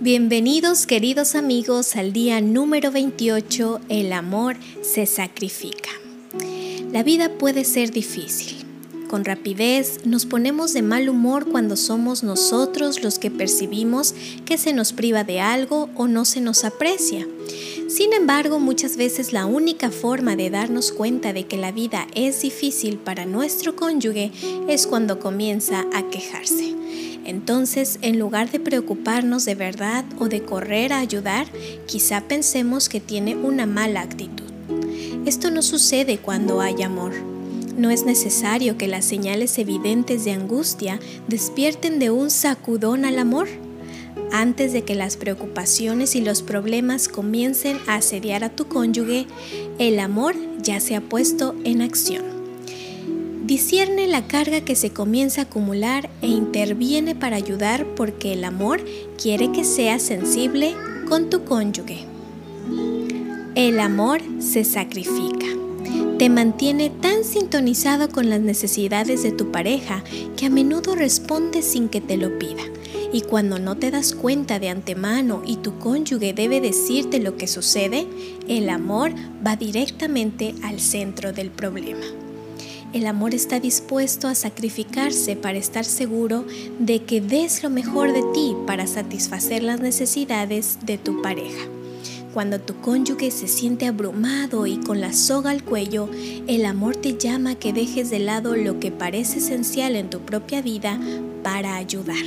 Bienvenidos 0.00 0.86
queridos 0.86 1.34
amigos 1.34 1.96
al 1.96 2.12
día 2.12 2.40
número 2.40 2.90
28, 2.90 3.80
el 3.88 4.12
amor 4.12 4.56
se 4.82 5.06
sacrifica. 5.06 5.88
La 6.92 7.02
vida 7.02 7.30
puede 7.38 7.64
ser 7.64 7.90
difícil. 7.90 8.73
Con 9.14 9.24
rapidez 9.24 10.00
nos 10.04 10.26
ponemos 10.26 10.72
de 10.72 10.82
mal 10.82 11.08
humor 11.08 11.46
cuando 11.48 11.76
somos 11.76 12.24
nosotros 12.24 13.04
los 13.04 13.20
que 13.20 13.30
percibimos 13.30 14.12
que 14.44 14.58
se 14.58 14.72
nos 14.72 14.92
priva 14.92 15.22
de 15.22 15.40
algo 15.40 15.88
o 15.94 16.08
no 16.08 16.24
se 16.24 16.40
nos 16.40 16.64
aprecia. 16.64 17.24
Sin 17.86 18.12
embargo, 18.12 18.58
muchas 18.58 18.96
veces 18.96 19.32
la 19.32 19.46
única 19.46 19.92
forma 19.92 20.34
de 20.34 20.50
darnos 20.50 20.90
cuenta 20.90 21.32
de 21.32 21.46
que 21.46 21.56
la 21.56 21.70
vida 21.70 22.08
es 22.16 22.42
difícil 22.42 22.98
para 22.98 23.24
nuestro 23.24 23.76
cónyuge 23.76 24.32
es 24.66 24.88
cuando 24.88 25.20
comienza 25.20 25.86
a 25.94 26.10
quejarse. 26.10 26.74
Entonces, 27.24 28.00
en 28.02 28.18
lugar 28.18 28.50
de 28.50 28.58
preocuparnos 28.58 29.44
de 29.44 29.54
verdad 29.54 30.04
o 30.18 30.26
de 30.26 30.42
correr 30.42 30.92
a 30.92 30.98
ayudar, 30.98 31.46
quizá 31.86 32.22
pensemos 32.22 32.88
que 32.88 32.98
tiene 32.98 33.36
una 33.36 33.64
mala 33.64 34.00
actitud. 34.00 34.50
Esto 35.24 35.52
no 35.52 35.62
sucede 35.62 36.18
cuando 36.18 36.60
hay 36.60 36.82
amor. 36.82 37.33
No 37.76 37.90
es 37.90 38.04
necesario 38.04 38.78
que 38.78 38.86
las 38.86 39.04
señales 39.04 39.58
evidentes 39.58 40.24
de 40.24 40.32
angustia 40.32 41.00
despierten 41.26 41.98
de 41.98 42.10
un 42.10 42.30
sacudón 42.30 43.04
al 43.04 43.18
amor. 43.18 43.48
Antes 44.30 44.72
de 44.72 44.82
que 44.82 44.94
las 44.94 45.16
preocupaciones 45.16 46.14
y 46.14 46.20
los 46.20 46.42
problemas 46.42 47.08
comiencen 47.08 47.78
a 47.86 47.96
asediar 47.96 48.44
a 48.44 48.50
tu 48.50 48.66
cónyuge, 48.68 49.26
el 49.78 49.98
amor 49.98 50.36
ya 50.62 50.78
se 50.80 50.94
ha 50.94 51.00
puesto 51.00 51.54
en 51.64 51.82
acción. 51.82 52.22
Discierne 53.44 54.06
la 54.06 54.26
carga 54.26 54.62
que 54.62 54.76
se 54.76 54.90
comienza 54.90 55.42
a 55.42 55.44
acumular 55.44 56.08
e 56.22 56.28
interviene 56.28 57.14
para 57.14 57.36
ayudar 57.36 57.84
porque 57.94 58.32
el 58.32 58.44
amor 58.44 58.80
quiere 59.20 59.52
que 59.52 59.64
seas 59.64 60.02
sensible 60.02 60.74
con 61.08 61.28
tu 61.28 61.44
cónyuge. 61.44 62.06
El 63.54 63.80
amor 63.80 64.20
se 64.38 64.64
sacrifica. 64.64 65.46
Te 66.18 66.30
mantiene 66.30 66.90
tan 66.90 67.24
sintonizado 67.24 68.08
con 68.08 68.30
las 68.30 68.40
necesidades 68.40 69.24
de 69.24 69.32
tu 69.32 69.50
pareja 69.50 70.04
que 70.36 70.46
a 70.46 70.50
menudo 70.50 70.94
responde 70.94 71.60
sin 71.60 71.88
que 71.88 72.00
te 72.00 72.16
lo 72.16 72.38
pida. 72.38 72.62
Y 73.12 73.22
cuando 73.22 73.58
no 73.58 73.76
te 73.76 73.90
das 73.90 74.14
cuenta 74.14 74.60
de 74.60 74.68
antemano 74.68 75.42
y 75.44 75.56
tu 75.56 75.78
cónyuge 75.80 76.32
debe 76.32 76.60
decirte 76.60 77.18
lo 77.18 77.36
que 77.36 77.48
sucede, 77.48 78.06
el 78.48 78.68
amor 78.70 79.12
va 79.44 79.56
directamente 79.56 80.54
al 80.62 80.78
centro 80.78 81.32
del 81.32 81.50
problema. 81.50 82.06
El 82.92 83.06
amor 83.08 83.34
está 83.34 83.58
dispuesto 83.58 84.28
a 84.28 84.36
sacrificarse 84.36 85.34
para 85.34 85.58
estar 85.58 85.84
seguro 85.84 86.44
de 86.78 87.02
que 87.02 87.20
des 87.20 87.64
lo 87.64 87.70
mejor 87.70 88.12
de 88.12 88.22
ti 88.32 88.54
para 88.68 88.86
satisfacer 88.86 89.64
las 89.64 89.80
necesidades 89.80 90.78
de 90.86 90.96
tu 90.96 91.20
pareja. 91.22 91.73
Cuando 92.34 92.60
tu 92.60 92.74
cónyuge 92.80 93.30
se 93.30 93.46
siente 93.46 93.86
abrumado 93.86 94.66
y 94.66 94.78
con 94.78 95.00
la 95.00 95.12
soga 95.12 95.50
al 95.50 95.62
cuello, 95.62 96.10
el 96.48 96.66
amor 96.66 96.96
te 96.96 97.16
llama 97.16 97.50
a 97.50 97.54
que 97.54 97.72
dejes 97.72 98.10
de 98.10 98.18
lado 98.18 98.56
lo 98.56 98.80
que 98.80 98.90
parece 98.90 99.38
esencial 99.38 99.94
en 99.94 100.10
tu 100.10 100.18
propia 100.18 100.60
vida 100.60 100.98
para 101.44 101.76
ayudar. 101.76 102.24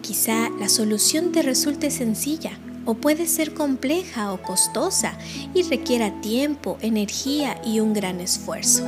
Quizá 0.00 0.48
la 0.58 0.70
solución 0.70 1.32
te 1.32 1.42
resulte 1.42 1.90
sencilla 1.90 2.58
o 2.86 2.94
puede 2.94 3.26
ser 3.26 3.52
compleja 3.52 4.32
o 4.32 4.40
costosa 4.40 5.18
y 5.52 5.64
requiera 5.64 6.18
tiempo, 6.22 6.78
energía 6.80 7.60
y 7.62 7.80
un 7.80 7.92
gran 7.92 8.20
esfuerzo. 8.20 8.84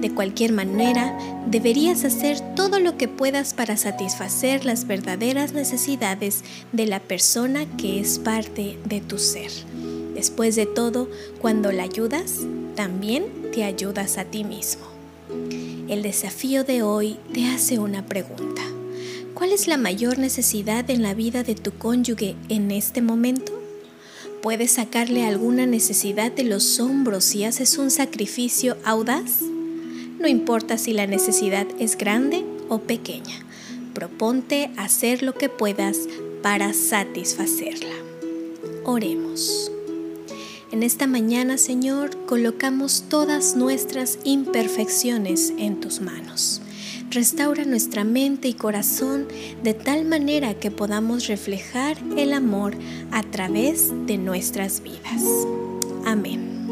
De 0.00 0.10
cualquier 0.10 0.52
manera, 0.52 1.16
deberías 1.46 2.04
hacer 2.04 2.38
todo 2.54 2.80
lo 2.80 2.98
que 2.98 3.08
puedas 3.08 3.54
para 3.54 3.78
satisfacer 3.78 4.64
las 4.64 4.86
verdaderas 4.86 5.52
necesidades 5.52 6.42
de 6.72 6.86
la 6.86 7.00
persona 7.00 7.64
que 7.76 8.00
es 8.00 8.18
parte 8.18 8.78
de 8.84 9.00
tu 9.00 9.18
ser. 9.18 9.50
Después 10.20 10.54
de 10.54 10.66
todo, 10.66 11.08
cuando 11.40 11.72
la 11.72 11.84
ayudas, 11.84 12.40
también 12.74 13.24
te 13.54 13.64
ayudas 13.64 14.18
a 14.18 14.26
ti 14.26 14.44
mismo. 14.44 14.82
El 15.88 16.02
desafío 16.02 16.62
de 16.62 16.82
hoy 16.82 17.16
te 17.32 17.46
hace 17.46 17.78
una 17.78 18.04
pregunta. 18.04 18.60
¿Cuál 19.32 19.52
es 19.52 19.66
la 19.66 19.78
mayor 19.78 20.18
necesidad 20.18 20.90
en 20.90 21.00
la 21.00 21.14
vida 21.14 21.42
de 21.42 21.54
tu 21.54 21.72
cónyuge 21.72 22.36
en 22.50 22.70
este 22.70 23.00
momento? 23.00 23.58
¿Puedes 24.42 24.72
sacarle 24.72 25.24
alguna 25.24 25.64
necesidad 25.64 26.30
de 26.30 26.44
los 26.44 26.80
hombros 26.80 27.24
si 27.24 27.44
haces 27.44 27.78
un 27.78 27.90
sacrificio 27.90 28.76
audaz? 28.84 29.40
no 30.18 30.28
importa 30.28 30.76
si 30.76 30.92
la 30.92 31.06
necesidad 31.06 31.66
es 31.78 31.96
grande 31.96 32.44
o 32.68 32.80
pequeña. 32.80 33.40
Proponte 33.94 34.70
hacer 34.76 35.22
lo 35.22 35.32
que 35.32 35.48
puedas 35.48 35.96
para 36.42 36.74
satisfacerla. 36.74 37.94
Oremos. 38.84 39.72
En 40.72 40.84
esta 40.84 41.08
mañana, 41.08 41.58
Señor, 41.58 42.26
colocamos 42.26 43.04
todas 43.08 43.56
nuestras 43.56 44.20
imperfecciones 44.22 45.52
en 45.58 45.80
tus 45.80 46.00
manos. 46.00 46.62
Restaura 47.10 47.64
nuestra 47.64 48.04
mente 48.04 48.46
y 48.46 48.54
corazón 48.54 49.26
de 49.64 49.74
tal 49.74 50.04
manera 50.04 50.54
que 50.54 50.70
podamos 50.70 51.26
reflejar 51.26 51.98
el 52.16 52.32
amor 52.32 52.76
a 53.10 53.24
través 53.24 53.90
de 54.06 54.16
nuestras 54.16 54.80
vidas. 54.80 55.24
Amén. 56.06 56.68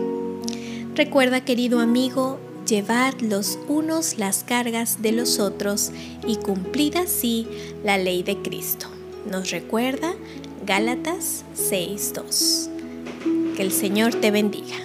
Recuerda, 0.94 1.44
querido 1.44 1.80
amigo, 1.80 2.38
llevar 2.68 3.20
los 3.20 3.58
unos 3.66 4.16
las 4.16 4.44
cargas 4.44 5.02
de 5.02 5.10
los 5.10 5.40
otros 5.40 5.90
y 6.24 6.36
cumplir 6.36 6.98
así 6.98 7.48
la 7.82 7.98
ley 7.98 8.22
de 8.22 8.36
Cristo. 8.36 8.86
Nos 9.28 9.50
recuerda 9.50 10.14
Gálatas 10.64 11.44
6.2. 11.56 12.77
Que 13.58 13.64
el 13.64 13.72
Señor 13.72 14.14
te 14.14 14.30
bendiga. 14.30 14.76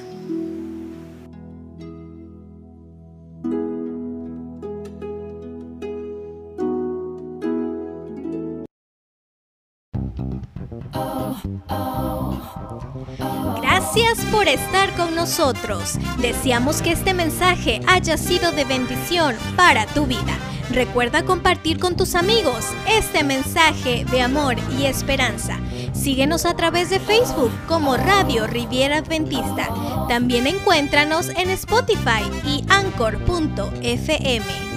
Gracias 13.61 14.25
por 14.31 14.47
estar 14.47 14.91
con 14.95 15.13
nosotros. 15.13 15.99
Deseamos 16.17 16.81
que 16.81 16.93
este 16.93 17.13
mensaje 17.13 17.79
haya 17.85 18.17
sido 18.17 18.51
de 18.53 18.65
bendición 18.65 19.35
para 19.55 19.85
tu 19.85 20.07
vida. 20.07 20.35
Recuerda 20.71 21.23
compartir 21.23 21.77
con 21.77 21.95
tus 21.95 22.15
amigos 22.15 22.65
este 22.89 23.23
mensaje 23.23 24.03
de 24.09 24.21
amor 24.23 24.55
y 24.79 24.85
esperanza. 24.85 25.59
Síguenos 25.93 26.45
a 26.45 26.55
través 26.55 26.89
de 26.89 26.99
Facebook 26.99 27.51
como 27.67 27.95
Radio 27.95 28.47
Riviera 28.47 28.97
Adventista. 28.97 29.69
También 30.09 30.47
encuéntranos 30.47 31.29
en 31.29 31.51
Spotify 31.51 32.23
y 32.45 32.65
Anchor.fm. 32.69 34.72